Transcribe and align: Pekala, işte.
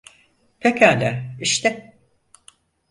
Pekala, 0.59 1.35
işte. 1.39 1.95